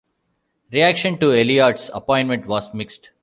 Reaction 0.71 1.19
to 1.19 1.31
Elliott's 1.31 1.91
appointment 1.93 2.47
was 2.47 2.73
mixed. 2.73 3.11